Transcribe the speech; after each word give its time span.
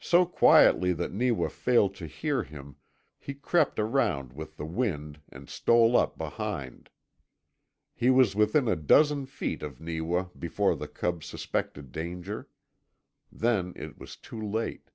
So 0.00 0.26
quietly 0.26 0.92
that 0.92 1.14
Neewa 1.14 1.48
failed 1.48 1.94
to 1.94 2.06
hear 2.06 2.42
him 2.42 2.76
he 3.18 3.32
crept 3.32 3.78
around 3.80 4.34
with 4.34 4.58
the 4.58 4.66
wind 4.66 5.22
and 5.30 5.48
stole 5.48 5.96
up 5.96 6.18
behind. 6.18 6.90
He 7.94 8.10
was 8.10 8.36
within 8.36 8.68
a 8.68 8.76
dozen 8.76 9.24
feet 9.24 9.62
of 9.62 9.80
Neewa 9.80 10.26
before 10.38 10.76
the 10.76 10.88
cub 10.88 11.24
suspected 11.24 11.90
danger. 11.90 12.50
Then 13.32 13.72
it 13.74 13.96
was 13.98 14.16
too 14.18 14.42
late. 14.42 14.90